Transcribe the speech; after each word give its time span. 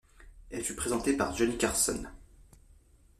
Elle 0.49 0.63
fut 0.63 0.73
présentée 0.75 1.13
par 1.15 1.35
Johnny 1.37 1.55
Carson. 1.59 2.07